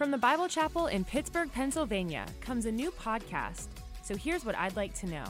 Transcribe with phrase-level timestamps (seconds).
[0.00, 3.66] From the Bible Chapel in Pittsburgh, Pennsylvania, comes a new podcast.
[4.02, 5.26] So here's what I'd like to know.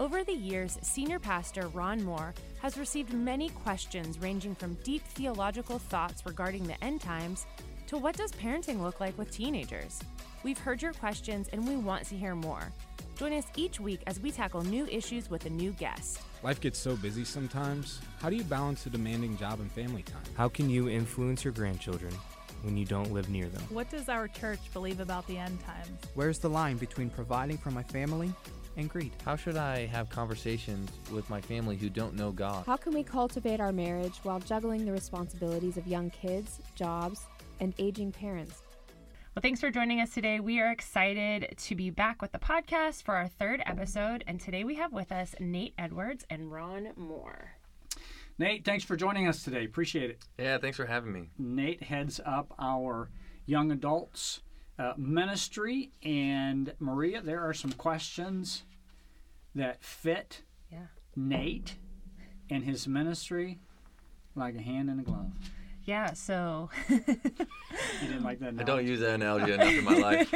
[0.00, 5.78] Over the years, Senior Pastor Ron Moore has received many questions ranging from deep theological
[5.78, 7.46] thoughts regarding the end times
[7.86, 10.00] to what does parenting look like with teenagers.
[10.42, 12.72] We've heard your questions and we want to hear more.
[13.16, 16.20] Join us each week as we tackle new issues with a new guest.
[16.42, 18.00] Life gets so busy sometimes.
[18.20, 20.24] How do you balance a demanding job and family time?
[20.36, 22.12] How can you influence your grandchildren
[22.64, 23.62] when you don't live near them?
[23.70, 25.88] What does our church believe about the end times?
[26.14, 28.32] Where's the line between providing for my family
[28.76, 29.12] and greed?
[29.24, 32.66] How should I have conversations with my family who don't know God?
[32.66, 37.20] How can we cultivate our marriage while juggling the responsibilities of young kids, jobs,
[37.60, 38.62] and aging parents?
[39.34, 40.38] Well, thanks for joining us today.
[40.38, 44.22] We are excited to be back with the podcast for our third episode.
[44.28, 47.53] And today we have with us Nate Edwards and Ron Moore.
[48.38, 49.64] Nate, thanks for joining us today.
[49.64, 50.18] Appreciate it.
[50.38, 51.30] Yeah, thanks for having me.
[51.38, 53.10] Nate heads up our
[53.46, 54.40] young adults
[54.78, 55.92] uh, ministry.
[56.02, 58.64] And Maria, there are some questions
[59.54, 60.86] that fit Yeah.
[61.14, 61.76] Nate
[62.50, 63.60] and his ministry
[64.34, 65.30] like a hand in a glove.
[65.84, 68.54] Yeah, so You didn't like that?
[68.58, 70.34] I don't use that analogy enough in my life,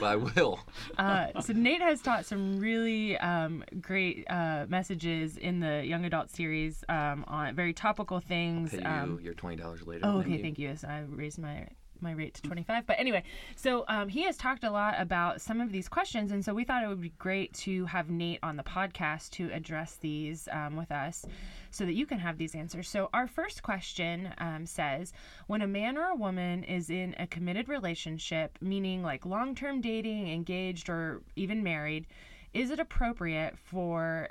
[0.00, 0.60] but I will.
[0.98, 6.30] uh, so Nate has taught some really um, great uh, messages in the young adult
[6.30, 8.70] series um, on very topical things.
[8.70, 10.02] Pay um, you your twenty dollars later.
[10.04, 10.42] Oh, okay, you.
[10.42, 10.68] thank you.
[10.68, 11.66] Yes, I raised my
[12.00, 12.86] my rate to 25.
[12.86, 13.22] But anyway,
[13.56, 16.64] so um, he has talked a lot about some of these questions, and so we
[16.64, 20.76] thought it would be great to have Nate on the podcast to address these um,
[20.76, 21.24] with us,
[21.70, 22.88] so that you can have these answers.
[22.88, 25.12] So our first question um, says,
[25.46, 30.28] when a man or a woman is in a committed relationship, meaning like long-term dating,
[30.28, 32.06] engaged, or even married,
[32.54, 34.28] is it appropriate for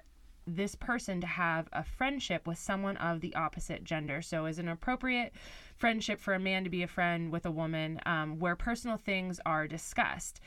[0.48, 4.22] this person to have a friendship with someone of the opposite gender.
[4.22, 5.34] So, is it appropriate
[5.78, 9.40] friendship for a man to be a friend with a woman um, where personal things
[9.46, 10.42] are discussed.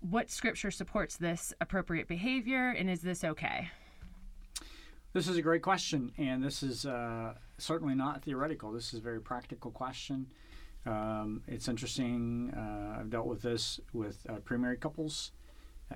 [0.00, 3.68] What scripture supports this appropriate behavior, and is this okay?
[5.12, 8.72] This is a great question, and this is uh, certainly not theoretical.
[8.72, 10.28] This is a very practical question.
[10.86, 12.54] Um, it's interesting.
[12.56, 15.32] Uh, I've dealt with this with uh, pre-married couples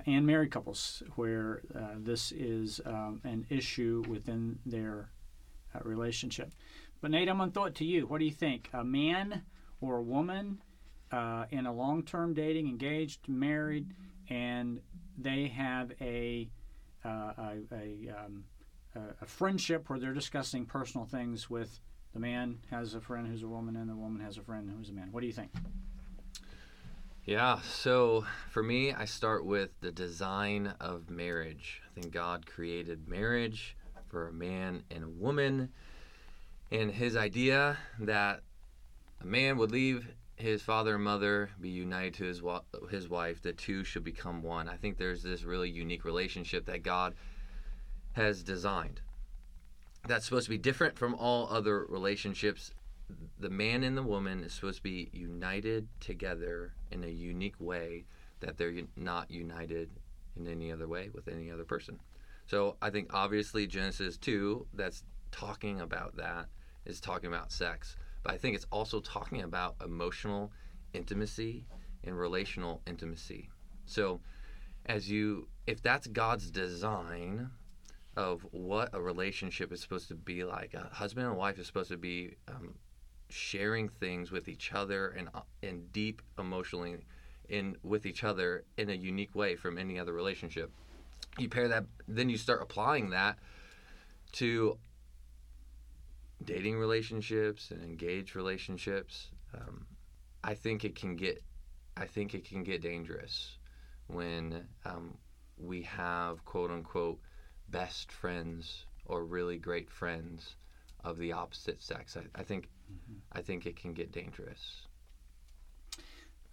[0.05, 5.09] and married couples, where uh, this is um, an issue within their
[5.73, 6.51] uh, relationship.
[7.05, 8.07] But Nate, I'm going to throw it to you.
[8.07, 8.67] What do you think?
[8.73, 9.43] A man
[9.79, 10.63] or a woman
[11.11, 13.91] uh, in a long-term dating, engaged, married,
[14.27, 14.79] and
[15.15, 16.49] they have a
[17.05, 18.45] uh, a, a, um,
[18.95, 21.79] a- a friendship where they're discussing personal things with
[22.15, 24.89] the man has a friend who's a woman and the woman has a friend who's
[24.89, 25.09] a man.
[25.11, 25.51] What do you think?
[27.23, 31.83] Yeah, so for me, I start with the design of marriage.
[31.87, 33.77] I think God created marriage
[34.07, 35.69] for a man and a woman,
[36.71, 38.41] and his idea that
[39.21, 43.41] a man would leave his father and mother, be united to his wa- his wife,
[43.41, 44.67] the two should become one.
[44.67, 47.15] I think there's this really unique relationship that God
[48.13, 49.01] has designed.
[50.07, 52.71] That's supposed to be different from all other relationships
[53.39, 58.05] the man and the woman is supposed to be united together in a unique way
[58.39, 59.89] that they're not united
[60.35, 61.99] in any other way with any other person.
[62.47, 66.47] So I think obviously Genesis 2 that's talking about that
[66.85, 70.51] is talking about sex, but I think it's also talking about emotional
[70.93, 71.65] intimacy
[72.03, 73.49] and relational intimacy.
[73.85, 74.21] So
[74.85, 77.49] as you if that's God's design
[78.15, 81.89] of what a relationship is supposed to be like, a husband and wife is supposed
[81.89, 82.75] to be um,
[83.29, 86.97] sharing things with each other and uh, and deep emotionally
[87.49, 90.71] in with each other in a unique way from any other relationship.
[91.37, 93.37] You pair that, then you start applying that
[94.33, 94.77] to
[96.43, 99.27] dating relationships and engaged relationships.
[99.53, 99.85] Um,
[100.43, 101.41] I think it can get,
[101.97, 103.57] I think it can get dangerous
[104.07, 105.17] when um,
[105.57, 107.19] we have quote unquote
[107.69, 110.55] best friends or really great friends
[111.03, 112.17] of the opposite sex.
[112.17, 112.69] I, I think
[113.31, 114.87] I think it can get dangerous.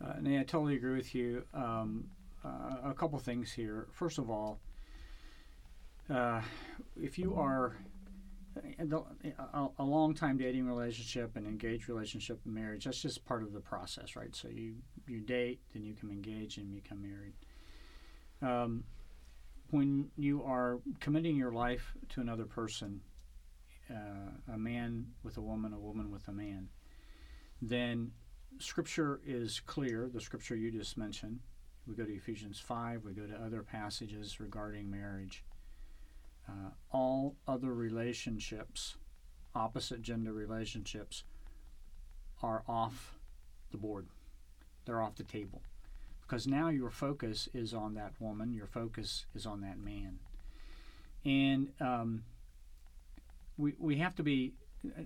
[0.03, 1.45] Uh, Nate, I totally agree with you.
[1.55, 2.09] Um,
[2.45, 3.87] uh, a couple things here.
[3.93, 4.59] First of all,
[6.11, 6.41] uh,
[7.01, 7.77] if you are
[9.79, 13.61] a, long time dating relationship, and engaged relationship, and marriage, that's just part of the
[13.61, 14.35] process, right?
[14.35, 14.75] So you,
[15.07, 17.35] you date, then you become engage and become married.
[18.43, 18.85] Um,
[19.71, 23.01] when you are committing your life to another person,
[23.91, 26.69] uh, a man with a woman, a woman with a man,
[27.61, 28.13] then
[28.59, 30.11] Scripture is clear.
[30.13, 31.41] The Scripture you just mentioned.
[31.87, 35.43] We go to Ephesians 5, we go to other passages regarding marriage.
[36.49, 38.97] Uh, all other relationships,
[39.55, 41.25] opposite gender relationships,
[42.43, 43.15] are off
[43.71, 44.07] the board.
[44.85, 45.63] They're off the table
[46.23, 48.53] because now your focus is on that woman.
[48.53, 50.19] Your focus is on that man,
[51.25, 52.25] and um,
[53.59, 54.55] we we have to be.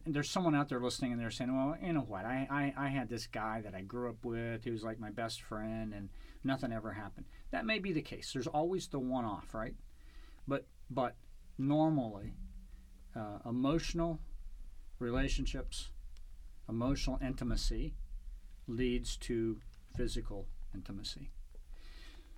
[0.06, 2.25] There's someone out there listening, and they're saying, "Well, you know what?
[2.25, 4.65] I, I I had this guy that I grew up with.
[4.65, 6.09] He was like my best friend, and
[6.44, 8.32] nothing ever happened." That may be the case.
[8.32, 9.75] There's always the one-off, right?
[10.49, 11.17] But but
[11.58, 12.35] normally,
[13.14, 14.20] uh, emotional
[14.99, 15.91] relationships,
[16.69, 17.94] emotional intimacy
[18.67, 19.58] leads to
[19.97, 21.31] physical intimacy.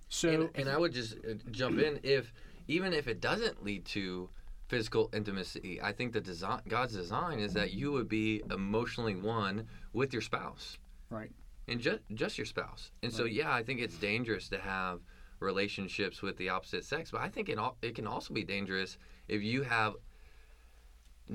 [0.09, 2.33] So, and, and I would just uh, jump in if
[2.67, 4.29] even if it doesn't lead to
[4.67, 9.67] physical intimacy, I think the design God's design is that you would be emotionally one
[9.93, 10.77] with your spouse.
[11.09, 11.31] Right.
[11.67, 12.91] And just just your spouse.
[13.03, 15.01] And so yeah, I think it's dangerous to have
[15.39, 18.97] relationships with the opposite sex, but I think it it can also be dangerous
[19.27, 19.95] if you have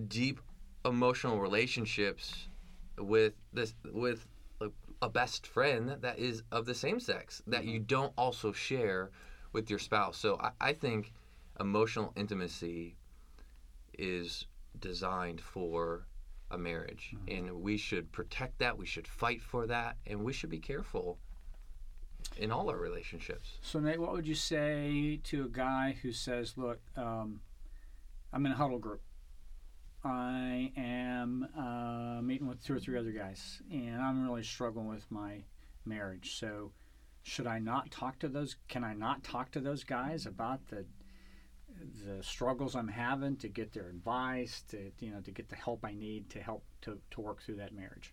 [0.08, 0.40] deep
[0.84, 2.48] emotional relationships
[2.98, 4.26] with this with
[4.60, 4.70] a,
[5.02, 7.86] a best friend that is of the same sex that you mm-hmm.
[7.86, 9.10] don't also share
[9.52, 10.16] with your spouse.
[10.16, 11.12] So I, I think
[11.60, 12.96] emotional intimacy
[13.98, 14.46] is
[14.80, 16.06] designed for
[16.50, 17.46] a marriage mm-hmm.
[17.46, 21.18] and we should protect that we should fight for that and we should be careful
[22.36, 26.56] in all our relationships so Nate, what would you say to a guy who says,
[26.56, 27.40] "Look, um,
[28.32, 29.00] I'm in a huddle group.
[30.04, 35.10] I am uh, meeting with two or three other guys, and I'm really struggling with
[35.10, 35.44] my
[35.84, 36.36] marriage.
[36.38, 36.72] So,
[37.22, 38.56] should I not talk to those?
[38.68, 40.84] Can I not talk to those guys about the
[42.06, 45.84] the struggles I'm having to get their advice, to you know, to get the help
[45.84, 48.12] I need to help to, to work through that marriage?"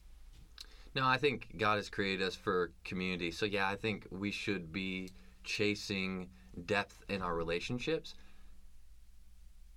[0.96, 3.32] No i think god has created us for community.
[3.32, 5.12] So yeah i think we should be
[5.44, 6.30] chasing
[6.66, 8.14] depth in our relationships.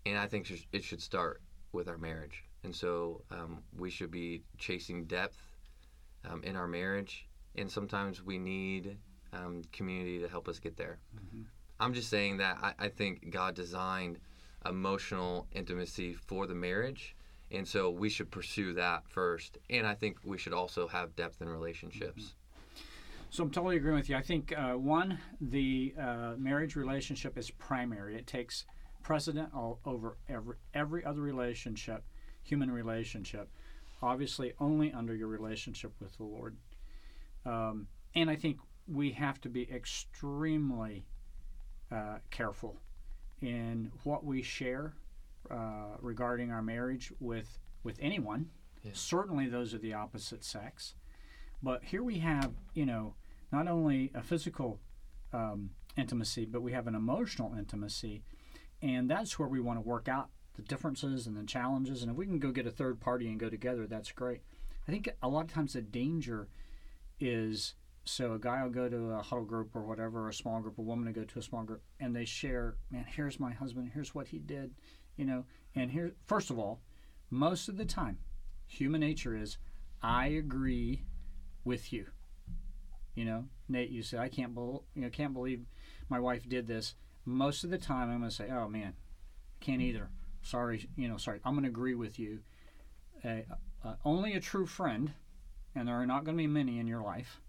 [0.06, 1.40] And i think it should start
[1.72, 2.44] with our marriage.
[2.62, 5.37] And so um, we should be chasing depth
[6.25, 7.26] um, in our marriage.
[7.56, 8.96] And sometimes we need
[9.32, 10.99] um, community to help us get there.
[11.81, 14.19] I'm just saying that I, I think god designed
[14.64, 17.14] emotional intimacy for the marriage
[17.50, 21.41] and so we should pursue that first and i think we should also have depth
[21.43, 22.35] in relationships
[23.31, 24.17] So I'm totally agreeing with you.
[24.17, 28.14] I think uh, one, the uh, marriage relationship is primary.
[28.17, 28.64] It takes
[29.02, 32.05] precedent all over every every other relationship,
[32.44, 33.49] human relationship.
[34.00, 36.56] Obviously, only under your relationship with the Lord.
[37.44, 41.05] Um, and I think we have to be extremely
[41.91, 42.76] uh, careful
[43.41, 44.94] in what we share
[45.50, 48.50] uh, regarding our marriage with with anyone.
[48.82, 48.93] Yeah.
[48.94, 50.94] Certainly, those are the opposite sex.
[51.62, 53.14] But here we have, you know,
[53.50, 54.81] not only a physical
[55.32, 58.23] um, intimacy, but we have an emotional intimacy,
[58.82, 62.02] and that's where we want to work out the differences and the challenges.
[62.02, 64.43] And if we can go get a third party and go together, that's great.
[64.87, 66.49] I think a lot of times the danger
[67.19, 67.75] is
[68.05, 70.79] so a guy will go to a huddle group or whatever, or a small group,
[70.79, 73.91] a woman will go to a small group, and they share, man, here's my husband,
[73.94, 74.75] here's what he did,
[75.16, 75.44] you know,
[75.75, 76.81] and here, first of all,
[77.31, 78.19] most of the time,
[78.66, 79.58] human nature is,
[80.02, 81.05] I agree
[81.64, 82.06] with you.
[83.14, 85.64] You know, Nate, you said I can't bel you know can't believe
[86.08, 86.94] my wife did this.
[87.25, 88.94] Most of the time, I'm going to say, oh man,
[89.61, 90.11] can't either.
[90.43, 91.40] Sorry, you know, sorry.
[91.44, 92.40] I'm going to agree with you.
[93.25, 93.40] Uh,
[93.84, 95.12] uh, only a true friend,
[95.75, 97.40] and there are not going to be many in your life.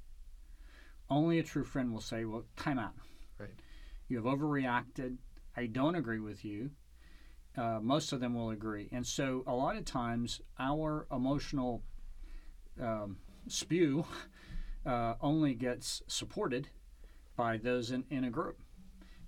[1.09, 2.93] Only a true friend will say, well, time out.
[3.37, 3.49] Right.
[4.07, 5.17] You have overreacted.
[5.57, 6.71] I don't agree with you.
[7.57, 8.89] Uh, most of them will agree.
[8.91, 11.81] And so, a lot of times, our emotional
[12.81, 14.05] um, spew
[14.85, 16.67] uh, only gets supported
[17.37, 18.59] by those in, in a group.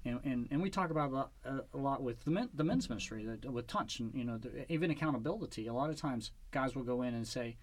[0.05, 1.31] And, and, and we talk about
[1.73, 4.37] a lot, uh, with the, men, the men's ministry, that- with touch, and you know,
[4.37, 5.67] the, even accountability.
[5.67, 7.57] A lot of times, guys will go in and say,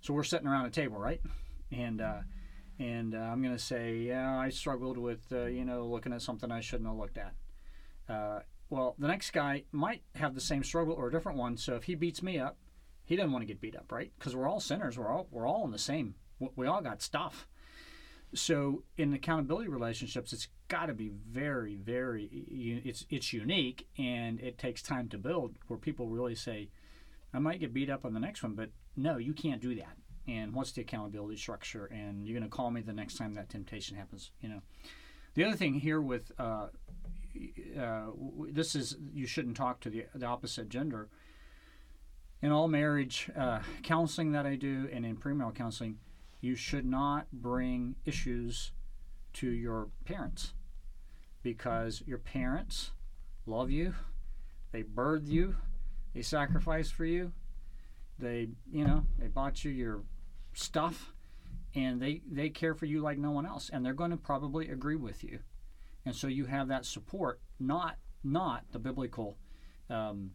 [0.00, 1.20] "So we're sitting around a table, right?"
[1.70, 2.20] And uh,
[2.78, 6.22] and uh, I'm going to say, "Yeah, I struggled with uh, you know looking at
[6.22, 7.34] something I shouldn't have looked at."
[8.08, 11.56] Uh, well, the next guy might have the same struggle or a different one.
[11.56, 12.56] So if he beats me up,
[13.04, 14.10] he doesn't want to get beat up, right?
[14.18, 14.98] Because we're all sinners.
[14.98, 16.16] We're all we're all in the same.
[16.38, 17.46] we- all got stuff.
[18.34, 22.24] So in accountability relationships, it's got to be very, very.
[22.24, 25.54] It's it's unique and it takes time to build.
[25.68, 26.68] Where people really say,
[27.32, 29.96] "I might get beat up on the next one, but no, you can't do that."
[30.26, 31.86] And what's the accountability structure?
[31.86, 34.32] And you're going to call me the next time that temptation happens.
[34.40, 34.62] You know.
[35.34, 36.68] The other thing here with uh,
[37.80, 38.06] uh,
[38.50, 41.08] this is you shouldn't talk to the, the opposite gender.
[42.42, 45.98] In all marriage uh, counseling that I do and in premarital counseling,
[46.40, 48.72] you should not bring issues
[49.34, 50.52] to your parents
[51.42, 52.90] because your parents
[53.46, 53.94] love you,
[54.72, 55.56] they birthed you,
[56.14, 57.32] they sacrificed for you,
[58.18, 60.02] they you know they bought you your
[60.54, 61.12] stuff,
[61.74, 64.68] and they they care for you like no one else, and they're going to probably
[64.68, 65.38] agree with you,
[66.06, 69.36] and so you have that support, not not the biblical
[69.90, 70.30] um,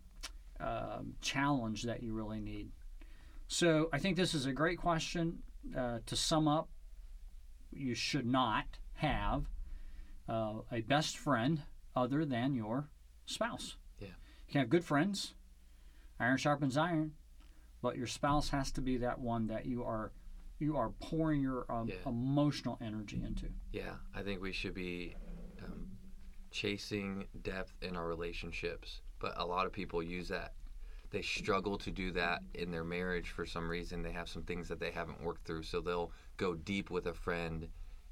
[0.59, 2.69] um challenge that you really need.
[3.47, 5.39] So I think this is a great question.
[5.75, 6.69] Uh, to sum up,
[7.71, 9.45] you should not have
[10.27, 11.63] uh, a best friend
[11.95, 12.89] other than your
[13.25, 13.77] spouse.
[13.99, 14.07] Yeah.
[14.47, 15.33] You can have good friends,
[16.19, 17.13] iron sharpens iron,
[17.81, 20.11] but your spouse has to be that one that you are
[20.59, 21.95] you are pouring your um, Yeah.
[22.05, 23.47] emotional energy into.
[23.73, 25.15] Yeah, I think we should be
[25.63, 25.87] um,
[26.51, 30.53] chasing depth in our relationships, but a lot of people use that.
[31.11, 34.01] They struggle to do that in their marriage for some reason.
[34.01, 37.13] They have some things that they haven't worked through, so they'll go deep with a
[37.13, 37.67] friend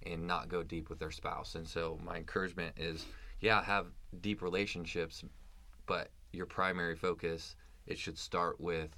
[0.05, 1.55] and not go deep with their spouse.
[1.55, 3.05] And so, my encouragement is
[3.41, 3.87] yeah, have
[4.21, 5.23] deep relationships,
[5.85, 7.55] but your primary focus,
[7.87, 8.89] it should start with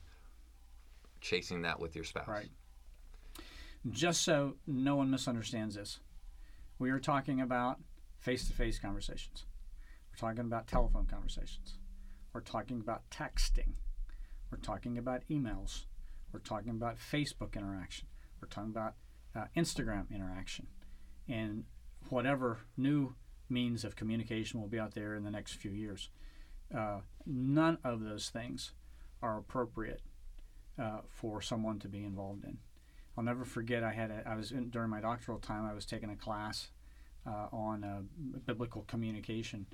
[1.22, 2.28] chasing that with your spouse.
[2.28, 2.50] Right.
[3.90, 6.00] Just so no one misunderstands this,
[6.80, 7.80] we are talking about
[8.22, 9.46] face to face conversations.
[10.12, 11.78] We're talking about telephone conversations.
[12.34, 13.74] We're talking about texting.
[14.52, 15.86] We're talking about emails.
[16.32, 18.08] We're talking about Facebook interaction.
[18.40, 18.94] We're talking about
[19.36, 20.68] uh, Instagram interaction.
[21.28, 21.66] And
[22.10, 23.16] whatever new
[23.50, 26.10] means of communication will be out there in the next few years.
[26.76, 28.74] Uh, none of those things
[29.22, 30.02] are appropriate
[30.82, 32.60] uh, for someone to be involved in.
[33.18, 33.84] I'll never forget.
[33.84, 35.66] I had a, I was in, during my doctoral time.
[35.66, 36.70] I was taking a class
[37.26, 38.02] uh, on uh,
[38.46, 39.66] biblical communication,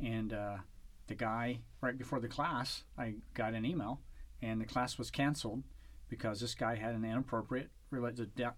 [0.00, 0.56] and uh,
[1.06, 4.00] the guy right before the class, I got an email,
[4.42, 5.62] and the class was canceled
[6.08, 8.52] because this guy had an inappropriate the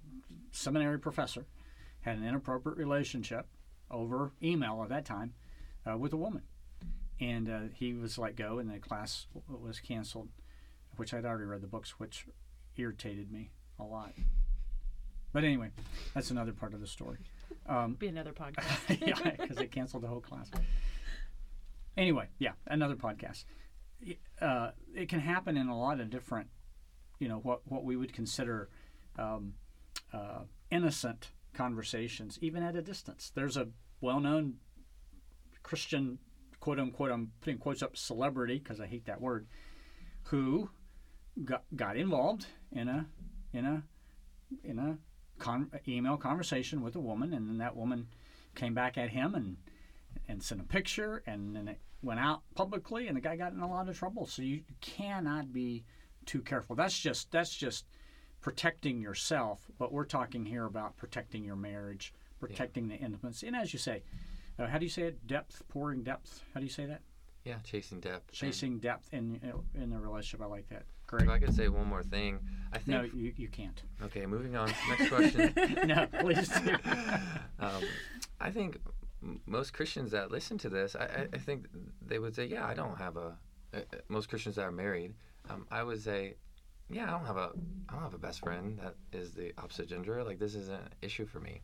[0.51, 1.47] seminary professor
[2.01, 3.47] had an inappropriate relationship
[3.91, 5.35] over email at that time
[5.89, 6.43] uh, with a woman,
[7.21, 10.29] and uh, he was let go, and the class was canceled,
[10.97, 12.27] which I'd already read the books, which
[12.77, 14.13] irritated me a lot.
[15.37, 15.69] But anyway,
[16.15, 17.19] that's another part of the story.
[17.69, 19.07] Um, Be another podcast.
[19.07, 20.51] yeah, because they canceled the whole class.
[21.95, 23.45] Anyway, yeah, another podcast.
[24.41, 26.49] Uh, it can happen in a lot of different,
[27.19, 28.71] you know, what what we would consider
[29.19, 29.53] um,
[30.11, 33.31] uh, innocent conversations, even at a distance.
[33.35, 33.69] There's a
[34.01, 34.55] well-known
[35.63, 36.19] Christian,
[36.61, 39.47] quote unquote, I'm putting quotes up, celebrity because I hate that word,
[40.23, 40.71] who
[41.45, 43.05] got got involved in a
[43.53, 43.83] in a
[44.65, 44.97] in a
[45.39, 48.09] con- email conversation with a woman, and then that woman
[48.55, 49.57] came back at him and
[50.29, 53.61] and sent a picture, and then it went out publicly, and the guy got in
[53.61, 54.27] a lot of trouble.
[54.27, 55.85] So you cannot be
[56.25, 56.75] too careful.
[56.77, 57.87] That's just that's just
[58.41, 59.61] protecting yourself.
[59.79, 64.03] But we're talking here about protecting your marriage, protecting the intimacy, and as you say,
[64.59, 65.27] uh, how do you say it?
[65.27, 66.43] Depth, pouring depth.
[66.55, 67.03] How do you say that?
[67.45, 68.33] Yeah, chasing depth.
[68.33, 69.41] Chasing depth in
[69.75, 70.45] in the relationship.
[70.45, 70.85] I like that.
[71.07, 71.25] Great.
[71.25, 72.41] If I could say one more thing,
[72.73, 72.89] I think.
[72.89, 73.81] No, you, you can't.
[74.03, 74.73] Okay, moving on.
[74.89, 75.53] Next question.
[75.87, 76.51] no, please
[77.61, 77.83] um,
[78.41, 78.79] I think
[79.47, 81.67] most Christians that listen to this, I, I, think
[82.05, 83.37] they would say, "Yeah, I don't have a."
[83.75, 85.15] Uh, most Christians that are married,
[85.49, 86.35] um, I would say,
[86.91, 87.51] "Yeah, I don't have a,
[87.89, 90.25] I don't have a best friend that is the opposite gender.
[90.25, 91.61] Like this isn't an issue for me."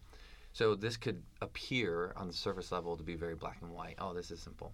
[0.52, 3.96] So this could appear on the surface level to be very black and white.
[3.98, 4.72] Oh, this is simple.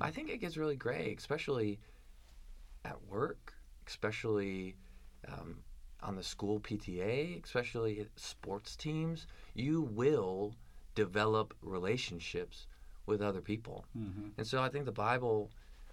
[0.00, 1.80] I think it gets really gray, especially
[2.84, 3.53] at work,
[3.86, 4.76] especially
[5.28, 5.58] um,
[6.02, 9.26] on the school PTA, especially sports teams.
[9.54, 10.54] You will
[10.94, 12.66] develop relationships
[13.06, 13.84] with other people.
[13.96, 14.32] Mhm.
[14.36, 15.50] And so I think the Bible,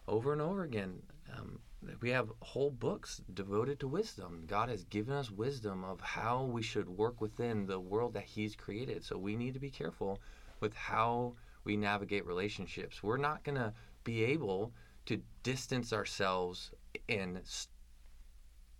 [0.07, 1.01] over and over again,
[1.37, 1.59] um,
[1.99, 4.43] we have whole books devoted to wisdom.
[4.45, 8.55] God has given us wisdom of how we should work within the world that He's
[8.55, 9.03] created.
[9.03, 10.19] So we need to be careful
[10.59, 13.01] with how we navigate relationships.
[13.01, 14.73] We're not going to be able
[15.07, 16.71] to distance ourselves
[17.09, 17.41] and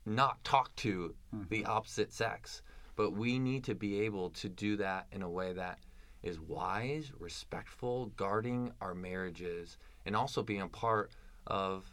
[0.06, 1.16] not talk to
[1.50, 2.62] the opposite sex,
[2.96, 5.80] but we need to be able to do that in a way that
[6.24, 11.12] is wise, respectful, guarding our marriages, and also being a part
[11.48, 11.86] of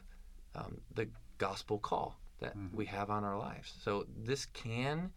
[0.54, 3.72] um, the gospel call that we have on our lives.
[3.82, 5.10] So this can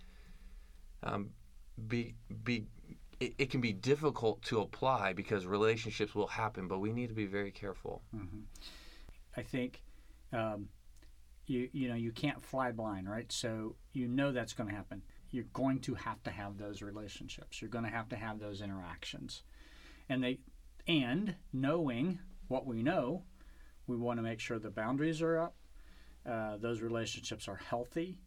[1.03, 1.29] um,
[1.87, 2.65] be be
[3.19, 7.15] it, it can be difficult to apply because relationships will happen, but we need to
[7.15, 8.01] be very careful.
[9.37, 9.81] I think
[10.33, 10.67] um,
[11.51, 13.31] you you know you can't fly blind, right?
[13.31, 15.03] So you know that's going to happen.
[15.29, 17.61] You're going to have to have those relationships.
[17.61, 19.43] You're going to have to have those interactions,
[20.09, 20.39] and they
[20.87, 23.23] and knowing what we know,
[23.85, 25.55] we want to make sure the boundaries are up.
[26.25, 28.19] Uh, those relationships are healthy,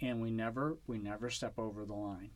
[0.00, 2.30] and we never we never step over the line.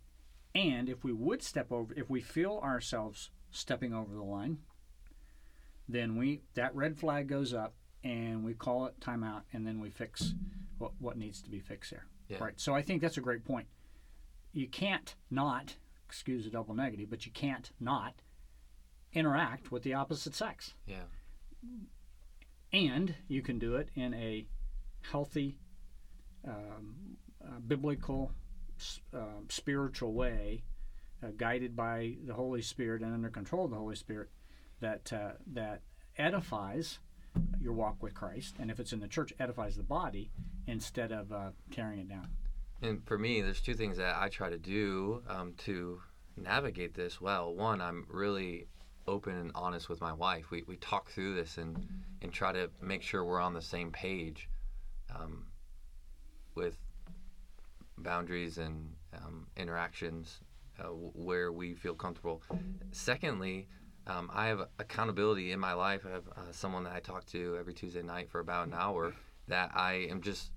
[0.55, 4.59] And if we would step over, if we feel ourselves stepping over the line,
[5.89, 9.91] then we that red flag goes up and we call it timeout and then we
[9.91, 10.35] fix
[10.79, 12.43] what, what needs to be fixed there Yeah.
[12.43, 13.67] right so i think that's a great point
[14.55, 18.13] you can't not, excuse the double negative, but you can't not
[19.15, 20.75] interact with the opposite sex.
[20.87, 21.05] Yeah.
[22.73, 24.47] And you can do it in a
[25.11, 25.57] healthy,
[26.47, 28.33] um, uh, biblical,
[29.15, 30.65] uh, spiritual way,
[31.23, 34.29] uh, guided by the Holy Spirit and under control of the Holy Spirit,
[34.81, 35.81] that uh, that
[36.19, 36.99] edifies
[37.61, 40.31] your walk with Christ, and if it's in the church, edifies the body
[40.67, 42.29] instead of uh, tearing it down.
[42.83, 46.01] And for me, there's two things that I try to do um, to
[46.37, 47.55] navigate this well.
[47.55, 48.67] One, I'm really
[49.07, 50.51] open and honest with my wife.
[50.51, 51.87] We, we talk through this and,
[52.23, 54.49] and try to make sure we're on the same page
[55.15, 55.47] um,
[56.55, 56.77] with
[57.99, 60.41] boundaries and um, interactions
[60.81, 62.43] uh, where we feel comfortable.
[62.91, 63.69] Secondly,
[64.07, 66.05] um, I have accountability in my life.
[66.07, 69.15] I have uh, someone that I talk to every Tuesday night for about an hour
[69.49, 70.51] that I am just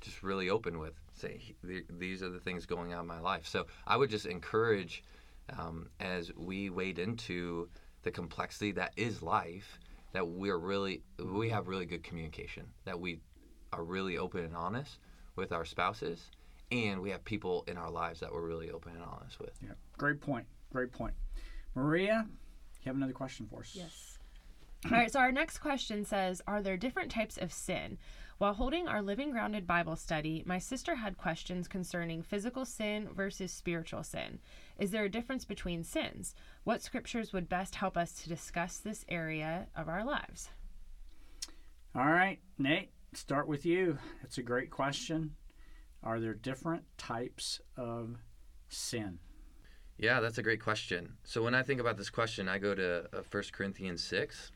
[0.00, 0.94] just really open with.
[1.14, 3.46] Say these are the things going on in my life.
[3.46, 5.04] So I would just encourage
[5.58, 7.68] um, as we wade into
[8.02, 9.78] the complexity that is life
[10.12, 13.20] that we're really we have really good communication that we
[13.72, 14.98] are really open and honest
[15.36, 16.30] with our spouses
[16.70, 19.72] and we have people in our lives that we're really open and honest with Yeah,
[19.98, 20.46] great point.
[20.72, 21.14] Great point.
[21.74, 22.26] Maria,
[22.84, 23.72] you have another question for us?
[23.74, 24.18] Yes.
[24.86, 27.98] All right, so our next question says Are there different types of sin?
[28.38, 33.52] While holding our Living Grounded Bible study, my sister had questions concerning physical sin versus
[33.52, 34.40] spiritual sin.
[34.78, 36.34] Is there a difference between sins?
[36.64, 40.48] What scriptures would best help us to discuss this area of our lives?
[41.94, 43.98] All right, Nate, start with you.
[44.24, 45.36] It's a great question.
[46.02, 48.16] Are there different types of
[48.68, 49.20] sin?
[49.98, 51.12] Yeah, that's a great question.
[51.22, 54.50] So when I think about this question, I go to uh, 1 Corinthians 6.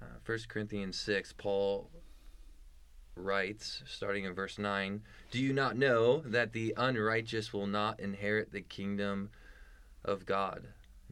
[0.00, 1.90] Uh, 1 Corinthians 6, Paul
[3.14, 8.52] writes, starting in verse 9 Do you not know that the unrighteous will not inherit
[8.52, 9.30] the kingdom
[10.04, 10.68] of God?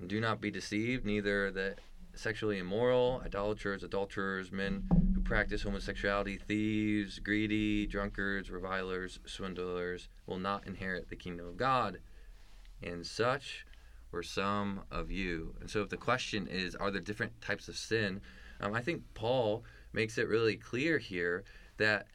[0.06, 1.76] Do not be deceived, neither the
[2.14, 4.82] sexually immoral, idolaters, adulterers, men
[5.14, 11.98] who practice homosexuality, thieves, greedy, drunkards, revilers, swindlers will not inherit the kingdom of God.
[12.82, 13.66] And such
[14.12, 15.54] were some of you.
[15.60, 18.20] And so, if the question is, are there different types of sin?
[18.60, 21.44] Um, I think Paul makes it really clear here
[21.78, 22.06] that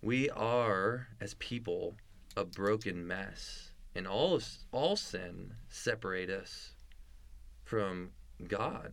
[0.00, 1.96] we are, as people,
[2.36, 4.40] a broken mess, and all
[4.72, 6.72] all sin separate us
[7.64, 8.10] from
[8.48, 8.92] God.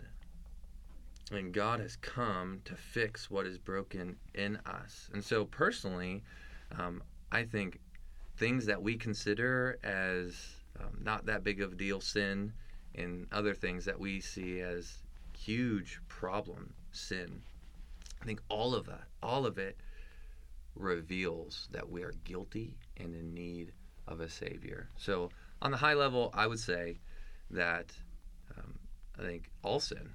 [1.32, 5.10] And God has come to fix what is broken in us.
[5.14, 6.24] And so, personally,
[6.78, 7.80] um, I think
[8.38, 12.54] things that we consider as um, not that big of a deal sin
[12.96, 15.00] and other things that we see as
[15.38, 17.42] huge problem sin
[18.22, 19.78] i think all of that all of it
[20.76, 23.72] reveals that we are guilty and in need
[24.08, 25.30] of a savior so
[25.62, 27.00] on the high level i would say
[27.50, 27.92] that
[28.58, 28.78] um,
[29.18, 30.12] i think all sin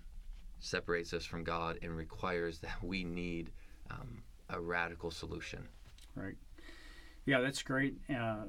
[0.61, 3.51] separates us from god and requires that we need
[3.91, 5.69] um, a radical solution
[6.17, 6.37] Right.
[7.27, 7.97] Yeah, that's great.
[8.09, 8.45] Uh,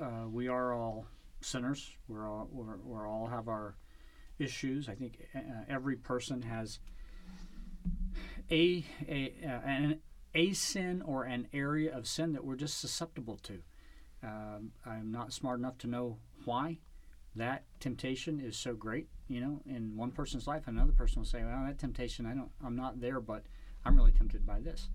[0.00, 1.06] uh, we are all
[1.44, 1.90] sinners.
[2.08, 3.76] We're all we're, we're all have our
[4.38, 4.88] issues.
[4.88, 6.78] I think uh, every person has
[8.50, 10.00] a a uh, an
[10.34, 13.60] a sin or an area of sin that we're just susceptible to.
[14.22, 16.78] Um, I'm not smart enough to know why
[17.36, 19.08] that temptation is so great.
[19.28, 22.50] You know, in one person's life, another person will say, "Well, that temptation, I don't,
[22.64, 23.44] I'm not there, but
[23.84, 24.88] I'm really tempted by this."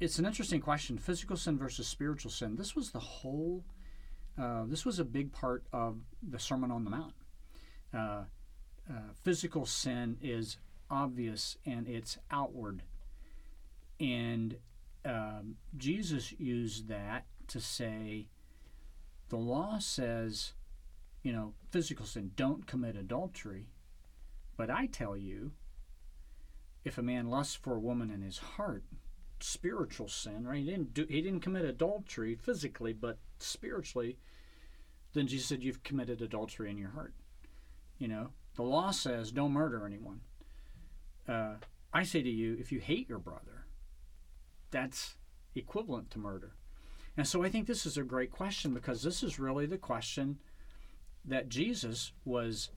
[0.00, 2.56] It's an interesting question: physical sin versus spiritual sin.
[2.56, 3.64] This was the whole.
[4.40, 7.14] Uh, this was a big part of the Sermon on the Mount.
[7.92, 8.24] Uh,
[8.88, 10.58] uh, physical sin is
[10.90, 12.82] obvious and it's outward,
[14.00, 14.56] and
[15.04, 18.28] um, Jesus used that to say,
[19.28, 20.52] the law says,
[21.22, 23.66] you know, physical sin, don't commit adultery.
[24.56, 25.52] But I tell you,
[26.84, 28.84] if a man lusts for a woman in his heart,
[29.40, 30.58] spiritual sin, right?
[30.58, 34.16] He didn't do, he didn't commit adultery physically, but spiritually,
[35.14, 37.14] then Jesus said you've committed adultery in your heart.
[37.98, 40.20] You know, the law says don't murder anyone.
[41.28, 41.54] Uh,
[41.92, 43.66] I say to you, if you hate your brother,
[44.70, 45.16] that's
[45.54, 46.52] equivalent to murder.
[47.16, 50.38] And so I think this is a great question because this is really the question
[51.24, 52.70] that Jesus was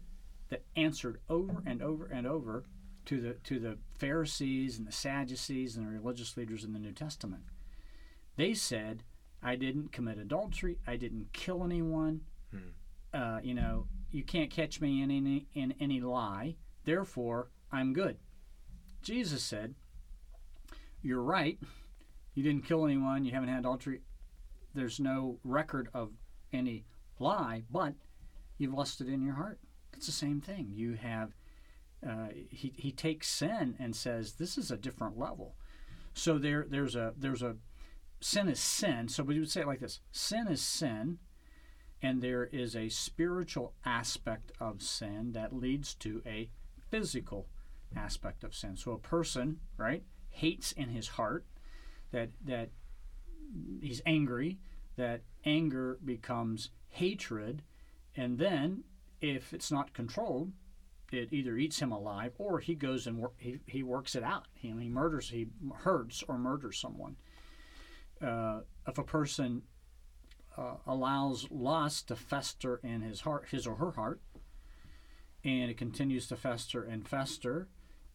[0.49, 2.65] that answered over and over and over
[3.05, 6.91] to the to the Pharisees and the Sadducees and the religious leaders in the New
[6.91, 7.43] Testament.
[8.35, 9.03] They said,
[9.41, 10.77] "I didn't commit adultery.
[10.87, 12.21] I didn't kill anyone.
[13.13, 16.55] Uh, you know, you can't catch me in any in any lie.
[16.85, 18.17] Therefore, I'm good."
[19.01, 19.75] Jesus said,
[21.01, 21.59] "You're right.
[22.33, 23.25] You didn't kill anyone.
[23.25, 24.01] You haven't had adultery.
[24.73, 26.11] There's no record of
[26.53, 26.85] any
[27.19, 27.93] lie, but
[28.57, 29.59] you've lusted in your heart.
[29.93, 30.71] It's the same thing.
[30.73, 31.35] You have,
[32.07, 35.55] uh, he, he takes sin and says, this is a different level.
[36.13, 37.57] So there, there's a, there's a,
[38.21, 39.07] sin is sin.
[39.07, 41.17] So we would say it like this sin is sin,
[42.01, 46.49] and there is a spiritual aspect of sin that leads to a
[46.89, 47.47] physical
[47.95, 48.77] aspect of sin.
[48.77, 51.45] So a person, right, hates in his heart
[52.11, 52.69] that that
[53.81, 54.59] he's angry,
[54.95, 57.63] that anger becomes hatred,
[58.15, 58.83] and then
[59.19, 60.51] if it's not controlled,
[61.11, 64.47] it either eats him alive or he goes and wor- he, he works it out.
[64.53, 65.47] He, he murders, he
[65.79, 67.17] hurts or murders someone.
[68.23, 69.63] Uh, if a person
[70.57, 74.19] uh, allows lust to fester in his heart, his or her heart,
[75.43, 77.67] and it continues to fester and fester,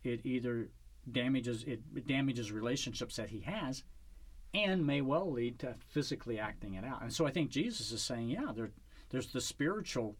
[0.04, 0.68] it either
[1.10, 3.84] damages it damages relationships that he has,
[4.54, 7.02] and may well lead to physically acting it out.
[7.02, 8.70] And so I think Jesus is saying, yeah, there,
[9.10, 10.16] there's the spiritual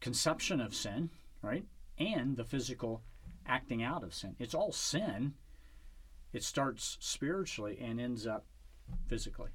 [0.00, 1.10] conception of sin,
[1.42, 1.64] right,
[1.98, 3.02] and the physical
[3.46, 4.36] acting out of sin.
[4.38, 5.34] It's all sin.
[6.32, 8.44] It starts spiritually and ends up
[9.08, 9.50] physically.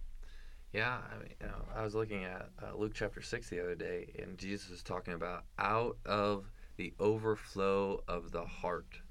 [0.74, 3.76] Yeah, I mean, you know, I was looking at uh, Luke chapter six the other
[3.76, 6.46] day, and Jesus was talking about out of
[6.78, 9.02] the overflow of the heart,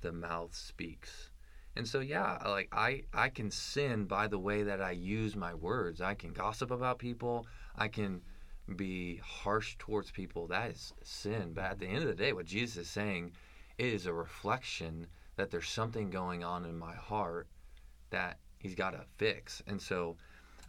[0.00, 1.30] the mouth speaks.
[1.76, 5.54] And so, yeah, like I, I can sin by the way that I use my
[5.54, 6.00] words.
[6.00, 7.46] I can gossip about people.
[7.76, 8.22] I can
[8.76, 10.46] be harsh towards people.
[10.46, 11.52] That is sin.
[11.54, 13.32] But at the end of the day, what Jesus is saying
[13.78, 15.06] is a reflection
[15.36, 17.48] that there's something going on in my heart
[18.10, 19.62] that He's got to fix.
[19.66, 20.16] And so,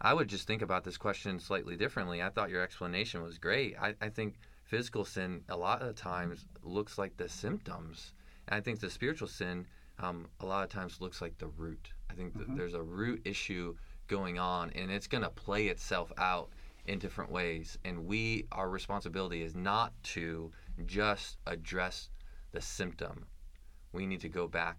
[0.02, 2.22] I would just think about this question slightly differently.
[2.22, 3.74] I thought your explanation was great.
[3.80, 8.12] I, I think physical sin a lot of times looks like the symptoms.
[8.48, 9.66] And I think the spiritual sin
[9.98, 11.94] um, a lot of times looks like the root.
[12.10, 12.54] I think Mhm.
[12.54, 13.74] there's a root issue
[14.08, 16.50] going on, and it's going to play itself out
[16.84, 17.78] in different ways.
[17.86, 20.52] And we, our responsibility is not to
[20.84, 22.10] just address
[22.52, 23.26] the symptom.
[23.92, 24.76] We need to go back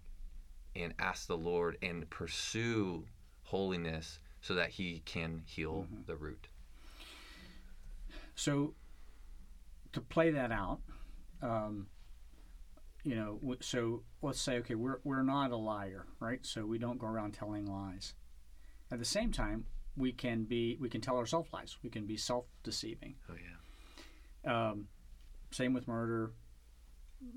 [0.76, 3.04] and ask the Lord and pursue
[3.44, 6.06] holiness so that He can heal Mhm.
[6.06, 6.48] the root.
[8.34, 8.74] So,
[9.92, 10.80] to play that out,
[11.42, 11.88] um,
[13.04, 16.44] you know, so let's say, okay, we're, we're not a liar, right?
[16.44, 18.14] So we don't go around telling lies.
[18.90, 21.76] At the same time, we can be, we can tell ourselves lies.
[21.82, 23.16] We can be self-deceiving.
[23.30, 24.70] Oh yeah.
[24.70, 24.88] Um,
[25.50, 26.32] same with murder,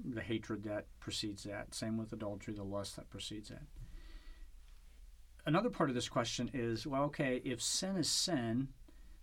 [0.05, 1.73] the hatred that precedes that.
[1.73, 3.63] Same with adultery, the lust that precedes that.
[5.45, 8.69] Another part of this question is, well, okay, if sin is sin,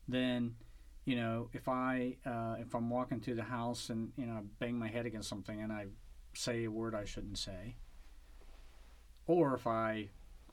[0.08, 0.56] then
[1.04, 4.40] you know, if I uh, if I'm walking through the house and you know I
[4.58, 5.86] bang my head against something and I
[6.34, 7.76] say a word I shouldn't say,
[9.26, 10.10] or if I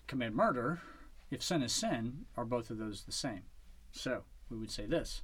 [0.08, 0.82] commit murder,
[1.30, 3.42] if sin is sin, are both of those the same?
[3.92, 5.24] So we would say this.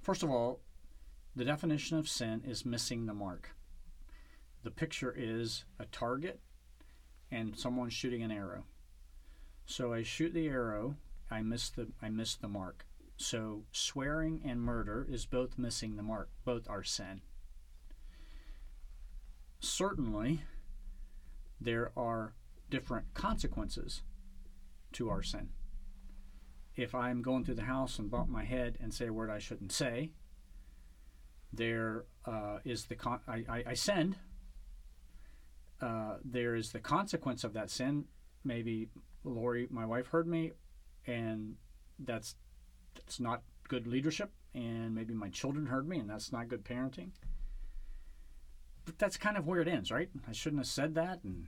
[0.00, 0.60] First of all,
[1.36, 3.50] the definition of sin is missing the mark.
[4.64, 6.40] The picture is a target
[7.30, 8.64] and someone shooting an arrow.
[9.66, 10.96] So I shoot the arrow,
[11.30, 12.86] I miss the I miss the mark.
[13.16, 16.30] So swearing and murder is both missing the mark.
[16.44, 17.20] Both are sin.
[19.60, 20.42] Certainly,
[21.60, 22.34] there are
[22.70, 24.02] different consequences
[24.92, 25.50] to our sin.
[26.74, 29.38] If I'm going through the house and bump my head and say a word I
[29.38, 30.12] shouldn't say,
[31.52, 34.16] there uh, is the con- I, I, I sinned.
[35.84, 38.06] Uh, there is the consequence of that sin.
[38.42, 38.88] Maybe
[39.22, 40.52] Lori, my wife, heard me,
[41.06, 41.56] and
[41.98, 42.36] that's
[42.94, 44.32] that's not good leadership.
[44.54, 47.10] And maybe my children heard me, and that's not good parenting.
[48.86, 50.08] But that's kind of where it ends, right?
[50.26, 51.46] I shouldn't have said that, and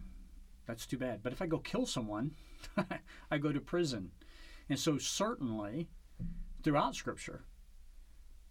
[0.66, 1.22] that's too bad.
[1.22, 2.33] But if I go kill someone,
[3.31, 4.11] I go to prison.
[4.68, 5.88] And so, certainly,
[6.62, 7.44] throughout Scripture,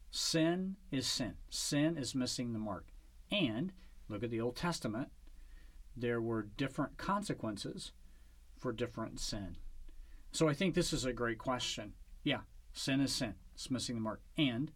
[0.09, 1.35] sin is sin.
[1.49, 2.87] Sin is missing the mark.
[3.31, 3.71] And
[4.09, 5.09] look at the Old Testament,
[5.95, 7.91] there were different consequences
[8.57, 9.57] for different sin.
[10.31, 11.93] So I think this is a great question.
[12.23, 12.41] Yeah,
[12.73, 13.35] sin is sin.
[13.53, 14.21] It's missing the mark.
[14.37, 14.71] And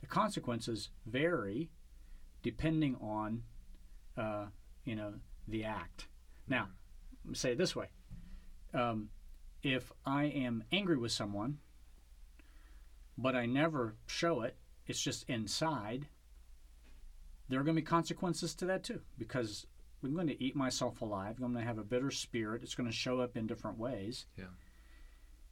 [0.00, 1.70] the consequences vary
[2.42, 3.42] depending on,
[4.16, 4.46] uh,
[4.84, 5.14] you know,
[5.48, 6.06] the act.
[6.46, 6.68] Now,
[7.32, 7.86] say it this way.
[8.72, 9.08] Um,
[9.62, 11.58] if I am angry with someone,
[13.16, 16.08] but I never show it, it's just inside,
[17.48, 19.66] there are going to be consequences to that too, because
[20.04, 21.36] I'm going to eat myself alive.
[21.38, 22.62] I'm going to have a bitter spirit.
[22.62, 24.26] It's going to show up in different ways.
[24.36, 24.44] Yeah.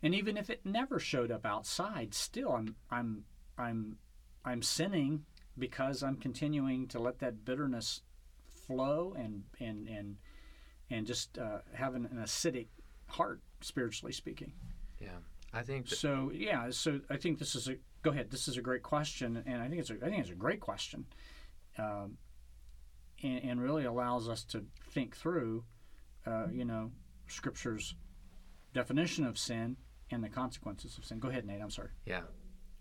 [0.02, 3.24] And even if it never showed up outside, still I'm I'm
[3.56, 3.96] I'm
[4.44, 5.24] I'm sinning
[5.58, 8.02] because I'm continuing to let that bitterness
[8.66, 10.16] flow and and and
[10.90, 12.66] and just uh, have an, an acidic
[13.06, 14.52] heart, spiritually speaking.
[15.00, 15.18] Yeah.
[15.52, 18.30] I think that, So yeah, so I think this is a go ahead.
[18.30, 20.60] This is a great question, and I think it's a, I think it's a great
[20.60, 21.06] question,
[21.78, 22.16] um,
[23.22, 25.64] and, and really allows us to think through,
[26.26, 26.90] uh, you know,
[27.28, 27.94] Scripture's
[28.74, 29.76] definition of sin
[30.10, 31.18] and the consequences of sin.
[31.18, 31.62] Go ahead, Nate.
[31.62, 31.90] I'm sorry.
[32.04, 32.22] Yeah,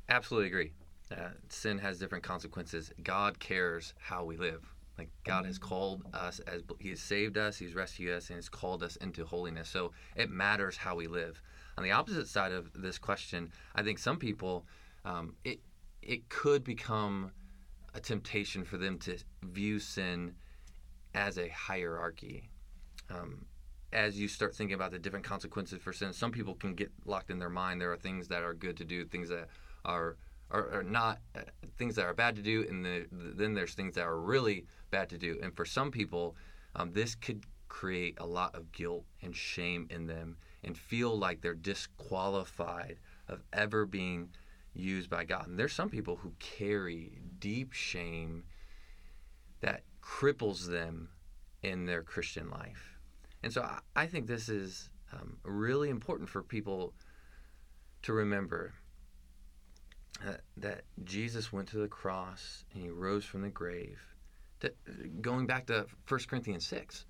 [0.09, 0.71] absolutely agree.
[1.11, 2.91] Uh, sin has different consequences.
[3.03, 4.73] God cares how we live.
[4.97, 8.49] Like God has called us as He has saved us, He's rescued us, and He's
[8.49, 9.69] called us into holiness.
[9.69, 11.41] So it matters how we live.
[11.77, 14.65] On the opposite side of this question, I think some people,
[15.05, 15.59] um, it
[16.01, 17.31] it could become
[17.93, 20.35] a temptation for them to view sin
[21.13, 22.49] as a hierarchy.
[23.09, 23.45] Um,
[23.93, 27.29] as you start thinking about the different consequences for sin, some people can get locked
[27.29, 27.81] in their mind.
[27.81, 29.49] There are things that are good to do, things that
[29.83, 30.17] are
[30.49, 31.41] are, are not uh,
[31.77, 35.09] things that are bad to do, and the, then there's things that are really bad
[35.09, 35.39] to do.
[35.41, 36.35] And for some people,
[36.75, 41.41] um, this could create a lot of guilt and shame in them, and feel like
[41.41, 44.29] they're disqualified of ever being
[44.73, 45.47] used by God.
[45.47, 48.43] And there's some people who carry deep shame
[49.61, 51.09] that cripples them
[51.63, 52.97] in their Christian life.
[53.43, 56.93] And so I, I think this is um, really important for people
[58.03, 58.73] to remember
[60.57, 63.99] that Jesus went to the cross and he rose from the grave.
[64.59, 64.75] That,
[65.21, 67.05] going back to 1 Corinthians 6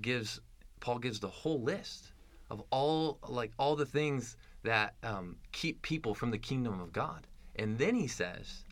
[0.00, 0.40] gives
[0.80, 2.12] Paul gives the whole list
[2.50, 7.26] of all like all the things that um, keep people from the kingdom of God.
[7.56, 8.64] And then he says,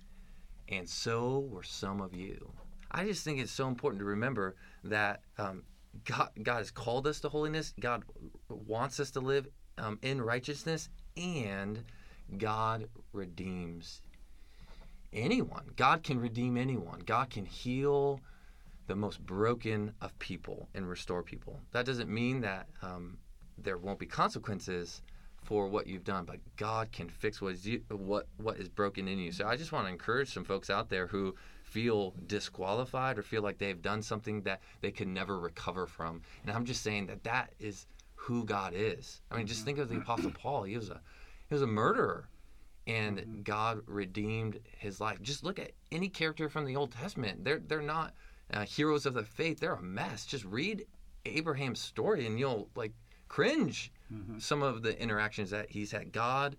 [0.68, 2.52] and so were some of you.
[2.90, 5.62] I just think it's so important to remember that um,
[6.04, 7.74] God, God has called us to holiness.
[7.78, 8.02] God
[8.48, 9.46] wants us to live
[9.78, 11.84] um, in righteousness, and
[12.38, 14.00] God redeems
[15.12, 15.70] anyone.
[15.76, 17.00] God can redeem anyone.
[17.04, 18.20] God can heal
[18.86, 21.60] the most broken of people and restore people.
[21.72, 23.18] That doesn't mean that um,
[23.58, 25.02] there won't be consequences
[25.42, 29.08] for what you've done, but God can fix what is, you, what, what is broken
[29.08, 29.32] in you.
[29.32, 33.42] So I just want to encourage some folks out there who feel disqualified or feel
[33.42, 36.22] like they've done something that they can never recover from.
[36.42, 39.20] And I'm just saying that that is who God is.
[39.30, 40.62] I mean, just think of the Apostle Paul.
[40.62, 41.00] He was a
[41.48, 42.28] he was a murderer,
[42.86, 45.20] and God redeemed his life.
[45.22, 47.44] Just look at any character from the Old Testament.
[47.44, 48.14] They're they're not
[48.52, 49.58] uh, heroes of the faith.
[49.58, 50.24] They're a mess.
[50.24, 50.86] Just read
[51.26, 52.92] Abraham's story, and you'll like
[53.28, 54.38] cringe Mm-hmm.
[54.38, 56.12] some of the interactions that he's had.
[56.12, 56.56] God.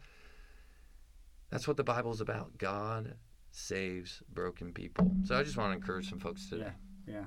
[1.49, 2.57] That's what the Bible's about.
[2.57, 3.13] God
[3.51, 5.11] saves broken people.
[5.23, 6.71] So I just want to encourage some folks today.
[7.07, 7.25] Yeah, yeah.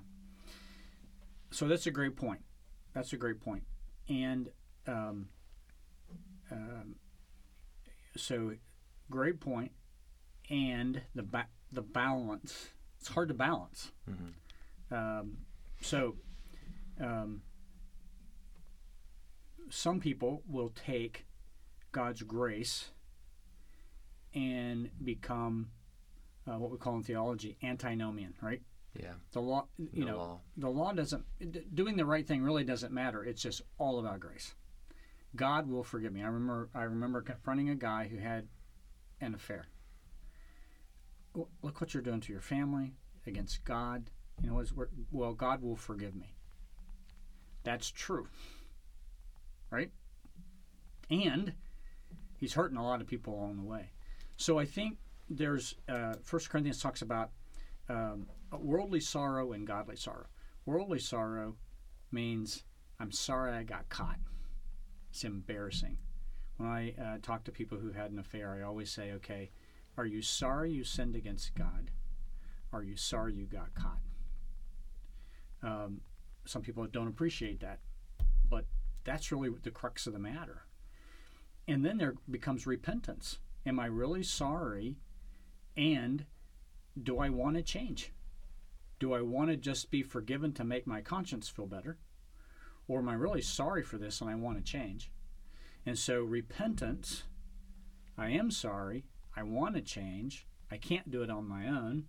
[1.53, 2.41] So that's a great point.
[2.93, 3.63] That's a great point.
[4.09, 4.49] And
[4.89, 5.29] um,
[6.51, 6.97] um,
[8.17, 8.55] so
[9.11, 9.71] great point.
[10.51, 12.69] And the ba- the balance.
[12.99, 13.93] It's hard to balance.
[14.91, 15.39] Um,
[15.81, 16.17] so
[17.01, 17.43] um,
[19.71, 21.27] some people will take
[21.93, 22.91] God's grace
[24.35, 25.71] and become
[26.47, 28.63] uh, what we call in theology antinomian, right?
[28.95, 29.13] Yeah.
[29.33, 30.41] The law, you No know, law.
[30.57, 31.25] the law doesn't
[31.75, 33.25] doing the right thing really doesn't matter.
[33.25, 34.55] It's just all about grace.
[35.35, 36.23] God will forgive me.
[36.23, 38.49] I remember I remember confronting a guy who had
[39.21, 39.67] an affair.
[41.35, 42.95] Look what you're doing to your family
[43.27, 44.11] against God.
[44.43, 44.65] You know,
[45.11, 46.35] well, God will forgive me.
[47.65, 48.29] That's true,
[49.77, 49.91] right?
[51.11, 51.53] And
[52.39, 53.91] he's hurting a lot of people along the way.
[54.37, 54.97] So I think
[55.29, 57.31] there's uh, First Corinthians talks about
[57.89, 58.27] um,
[58.59, 60.27] worldly sorrow and godly sorrow.
[60.65, 61.57] Worldly sorrow
[62.11, 62.65] means
[62.99, 64.19] I'm sorry I got caught.
[65.11, 65.99] It's embarrassing.
[66.57, 69.51] When I uh, talk to people who had an affair, I always say, okay,
[69.99, 71.91] are you sorry you sinned against God?
[72.73, 74.01] Are you sorry you got caught?
[75.63, 76.01] Um,
[76.47, 77.81] some people don't appreciate that,
[78.49, 78.65] but
[79.07, 80.67] that's really the crux of the matter.
[81.67, 83.39] And then there becomes repentance.
[83.65, 84.97] Am I really sorry?
[85.77, 86.27] And
[87.01, 88.13] do I want to change?
[88.99, 91.99] Do I want to just be forgiven to make my conscience feel better?
[92.89, 95.11] Or am I really sorry for this and I want to change?
[95.85, 97.25] And so, repentance,
[98.19, 99.05] I am sorry,
[99.37, 102.07] I want to change, I can't do it on my own.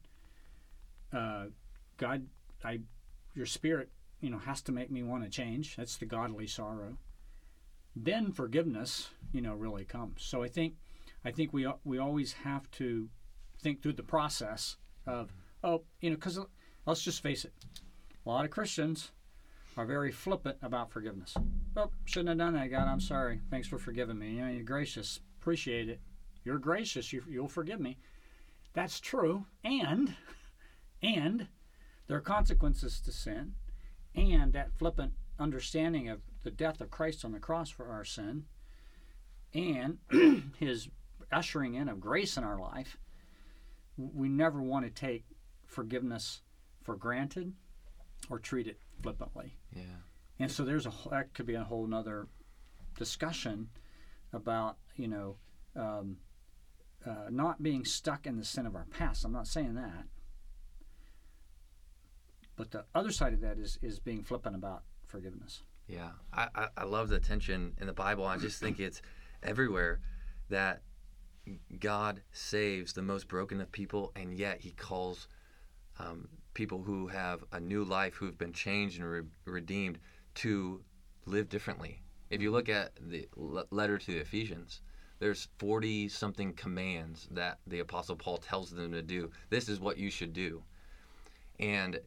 [1.14, 1.46] Uh,
[1.98, 2.28] God,
[2.64, 2.80] I,
[3.36, 3.90] your spirit,
[4.22, 5.76] you know, has to make me want to change.
[5.76, 6.98] That's the godly sorrow.
[7.96, 10.24] Then forgiveness, you know, really comes.
[10.24, 10.76] So I think,
[11.26, 13.10] I think we we always have to
[13.60, 15.32] think through the process of
[15.64, 16.40] oh you know because
[16.86, 17.54] let's just face it.
[18.26, 19.12] A lot of christians
[19.78, 21.36] are very flippant about forgiveness.
[21.76, 23.42] Oh shouldn't have done that god i'm sorry.
[23.50, 24.32] Thanks for forgiving me.
[24.32, 25.20] You know, you're gracious.
[25.40, 26.02] Appreciate it.
[26.44, 27.12] You're gracious.
[27.12, 27.98] You, you'll forgive me.
[28.74, 29.46] That's true.
[29.64, 30.16] And
[31.02, 31.48] and
[32.08, 33.54] there are consequences to sin
[34.16, 38.46] and that flippant understanding of the death of christ on the cross for our sin
[39.54, 39.98] and
[40.60, 40.90] his
[41.32, 42.98] ushering in of grace in our life,
[43.98, 45.26] we never want to take
[45.66, 46.42] forgiveness
[46.84, 47.54] for granted
[48.30, 49.58] or treat it flippantly.
[49.76, 49.84] Yeah.
[50.40, 52.28] And so there's a that could be a whole nother
[52.98, 53.70] discussion
[54.34, 55.36] about you know
[55.76, 56.18] um,
[57.06, 59.26] uh, not being stuck in the sin of our past.
[59.26, 60.06] I'm not saying that,
[62.58, 65.64] but the other side of that is is being flippant about forgiveness.
[65.88, 68.26] Yeah, I, I, I love the tension in the Bible.
[68.26, 69.02] I just think it's
[69.42, 70.02] everywhere
[70.50, 70.82] that
[71.80, 75.30] God saves the most broken of people, and yet He calls
[75.98, 80.00] um, people who have a new life, who have been changed and re- redeemed,
[80.36, 80.82] to
[81.26, 82.02] live differently.
[82.30, 83.28] If you look at the
[83.72, 84.82] letter to the Ephesians,
[85.20, 89.32] there's 40 something commands that the Apostle Paul tells them to do.
[89.50, 90.64] This is what you should do.
[91.60, 92.00] And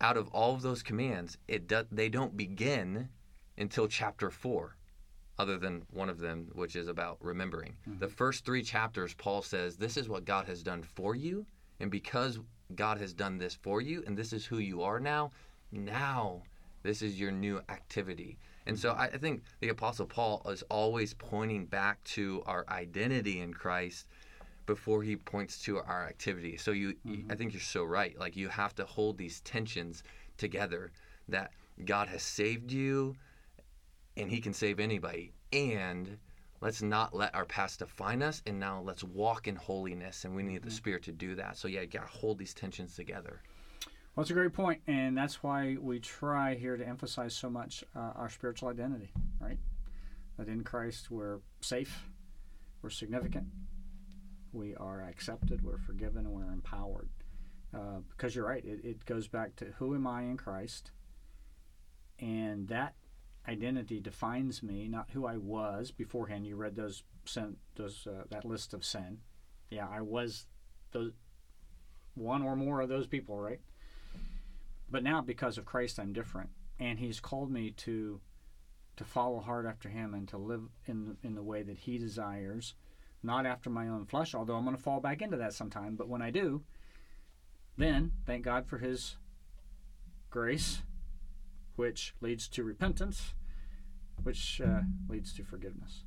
[0.00, 3.08] out of all of those commands, it do, they don't begin
[3.56, 4.76] until chapter four,
[5.38, 7.76] other than one of them, which is about remembering.
[7.86, 8.14] The mm-hmm.
[8.14, 11.46] first three chapters, Paul says, This is what God has done for you.
[11.80, 12.38] And because
[12.74, 15.30] God has done this for you, and this is who you are now,
[15.70, 16.42] now
[16.82, 18.38] this is your new activity.
[18.66, 19.00] And so mm-hmm.
[19.00, 24.06] I I think the Apostle Paul is always pointing back to our identity in Christ
[24.68, 26.58] before he points to our activity.
[26.58, 28.16] So you, you I think you're so right.
[28.16, 30.04] Like you have to hold these tensions
[30.36, 30.92] together
[31.28, 31.52] that
[31.84, 33.16] God has saved you
[34.16, 36.18] and he can save anybody and
[36.60, 40.42] let's not let our past define us and now let's walk in holiness and we
[40.42, 41.56] need the spirit to do that.
[41.56, 43.40] So yeah, you got to hold these tensions together.
[44.14, 47.84] Well, that's a great point, and that's why we try here to emphasize so much
[47.94, 49.58] uh, our spiritual identity, right?
[50.36, 52.08] That in Christ we're safe,
[52.82, 53.46] we're significant,
[54.58, 57.08] we are accepted, we're forgiven, and we're empowered.
[57.72, 60.90] Uh, because you're right, it, it goes back to who am I in Christ,
[62.18, 62.94] and that
[63.46, 66.46] identity defines me, not who I was beforehand.
[66.46, 69.18] You read those sin, those uh, that list of sin.
[69.70, 70.46] Yeah, I was
[70.92, 71.12] those
[72.14, 73.60] one or more of those people, right?
[74.90, 78.20] But now, because of Christ, I'm different, and He's called me to
[78.96, 82.74] to follow hard after Him and to live in in the way that He desires,
[83.22, 84.34] not after my own flesh.
[84.34, 86.62] Although I'm going to fall back into that sometime, but when I do,
[87.76, 89.16] then thank God for His
[90.30, 90.82] grace,
[91.76, 93.34] which leads to repentance,
[94.22, 96.04] which uh, leads to forgiveness.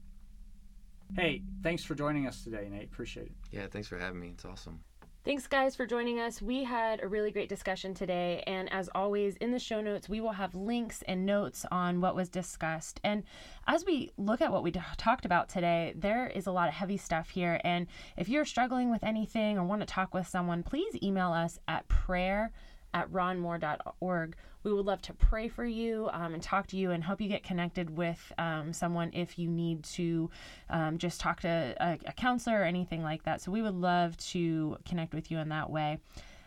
[1.15, 2.85] Hey, thanks for joining us today, Nate.
[2.85, 3.35] Appreciate it.
[3.51, 4.29] Yeah, thanks for having me.
[4.29, 4.81] It's awesome.
[5.23, 6.41] Thanks, guys, for joining us.
[6.41, 8.43] We had a really great discussion today.
[8.47, 12.15] And as always, in the show notes, we will have links and notes on what
[12.15, 12.99] was discussed.
[13.03, 13.21] And
[13.67, 16.97] as we look at what we talked about today, there is a lot of heavy
[16.97, 17.61] stuff here.
[17.63, 17.85] And
[18.17, 21.87] if you're struggling with anything or want to talk with someone, please email us at
[21.87, 22.51] prayer
[22.93, 24.35] at ronmore.org.
[24.63, 27.27] We would love to pray for you um, and talk to you and help you
[27.27, 30.29] get connected with um, someone if you need to
[30.69, 33.41] um, just talk to a, a counselor or anything like that.
[33.41, 35.99] So we would love to connect with you in that way.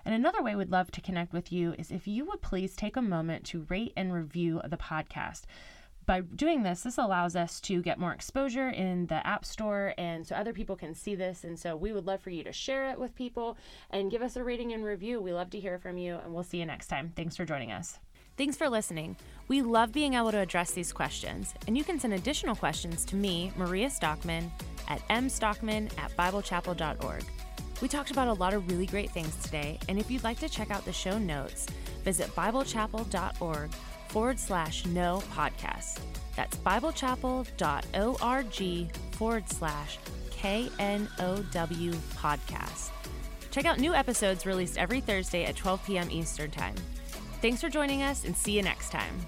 [0.04, 2.96] And another way we'd love to connect with you is if you would please take
[2.96, 5.42] a moment to rate and review the podcast
[6.06, 10.26] by doing this, this allows us to get more exposure in the App Store, and
[10.26, 11.44] so other people can see this.
[11.44, 13.56] And so we would love for you to share it with people
[13.90, 15.20] and give us a rating and review.
[15.20, 17.12] We love to hear from you, and we'll see you next time.
[17.16, 17.98] Thanks for joining us.
[18.36, 19.16] Thanks for listening.
[19.46, 23.16] We love being able to address these questions, and you can send additional questions to
[23.16, 24.50] me, Maria Stockman,
[24.88, 27.24] at mstockman at biblechapel.org.
[27.80, 30.48] We talked about a lot of really great things today, and if you'd like to
[30.48, 31.66] check out the show notes,
[32.02, 33.70] visit biblechapel.org
[34.14, 35.98] forward slash know podcast.
[36.37, 39.98] That's biblechapel.org forward slash
[40.31, 42.90] K N O W podcast.
[43.50, 46.09] Check out new episodes released every Thursday at 12 p.m.
[46.12, 46.77] Eastern Time.
[47.42, 49.18] Thanks for joining us and see you next time.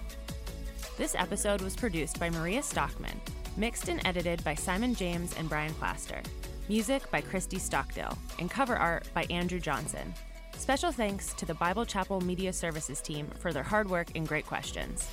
[0.96, 3.20] This episode was produced by Maria Stockman,
[3.56, 6.22] mixed and edited by Simon James and Brian Plaster,
[6.68, 10.14] music by Christy Stockdale, and cover art by Andrew Johnson.
[10.58, 14.46] Special thanks to the Bible Chapel Media Services team for their hard work and great
[14.46, 15.08] questions.